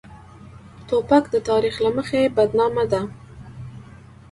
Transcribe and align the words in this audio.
توپک 0.87 1.23
د 1.31 1.35
تاریخ 1.49 1.75
له 1.85 1.89
مخې 1.97 2.21
بدنامه 2.37 2.85
ده. 2.91 3.01